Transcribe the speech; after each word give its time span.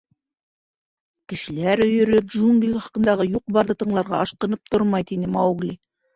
—Кешеләр 1.33 1.83
өйөрө 1.87 2.21
джунгли 2.31 2.73
хаҡындағы 2.87 3.29
юҡ-барҙы 3.35 3.77
тыңларға 3.83 4.19
ашҡынып 4.25 4.75
тормай,— 4.75 5.07
тине 5.13 5.33
Маугли. 5.39 5.73